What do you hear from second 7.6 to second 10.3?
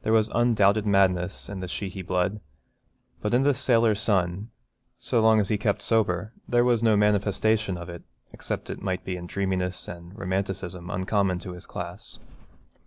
of it except it might be in a dreaminess and